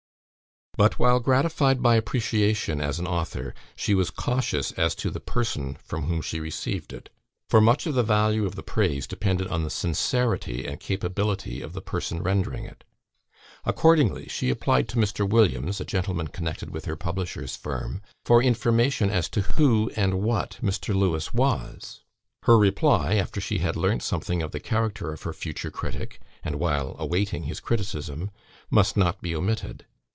But 0.77 0.97
while 0.97 1.19
gratified 1.19 1.81
by 1.83 1.95
appreciation 1.95 2.79
as 2.79 2.97
an 2.97 3.05
author, 3.05 3.53
she 3.75 3.93
was 3.93 4.09
cautious 4.09 4.71
as 4.71 4.95
to 4.95 5.11
the 5.11 5.19
person 5.19 5.75
from 5.75 6.03
whom 6.05 6.21
she 6.21 6.39
received 6.39 6.91
it; 6.93 7.09
for 7.49 7.59
much 7.61 7.85
of 7.85 7.93
the 7.93 8.01
value 8.03 8.45
of 8.45 8.55
the 8.55 8.63
praise 8.63 9.05
depended 9.05 9.47
on 9.49 9.63
the 9.63 9.69
sincerity 9.69 10.65
and 10.65 10.79
capability 10.79 11.61
of 11.61 11.73
the 11.73 11.81
person 11.81 12.23
rendering 12.23 12.63
it. 12.65 12.85
Accordingly, 13.65 14.27
she 14.27 14.49
applied 14.49 14.87
to 14.89 14.95
Mr. 14.95 15.27
Williams 15.27 15.79
(a 15.81 15.85
gentleman 15.85 16.29
connected 16.29 16.71
with 16.71 16.85
her 16.85 16.95
publishers' 16.95 17.57
firm) 17.57 18.01
for 18.23 18.41
information 18.41 19.09
as 19.11 19.27
to 19.29 19.41
who 19.41 19.91
and 19.97 20.15
what 20.21 20.57
Mr. 20.63 20.95
Lewes 20.95 21.31
was. 21.33 22.01
Her 22.43 22.57
reply, 22.57 23.15
after 23.15 23.41
she 23.41 23.59
had 23.59 23.75
learnt 23.75 24.01
something 24.03 24.41
of 24.41 24.51
the 24.51 24.61
character 24.61 25.11
of 25.11 25.23
her 25.23 25.33
future 25.33 25.69
critic, 25.69 26.21
and 26.43 26.55
while 26.55 26.95
awaiting 26.97 27.43
his 27.43 27.59
criticism, 27.59 28.31
must 28.71 28.95
not 28.97 29.21
be 29.21 29.35
omitted. 29.35 29.85